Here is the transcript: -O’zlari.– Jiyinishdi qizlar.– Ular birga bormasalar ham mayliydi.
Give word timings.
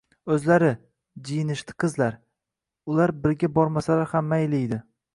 -O’zlari.– 0.35 0.71
Jiyinishdi 1.27 1.77
qizlar.– 1.85 2.17
Ular 2.95 3.17
birga 3.27 3.55
bormasalar 3.61 4.15
ham 4.17 4.35
mayliydi. 4.37 4.87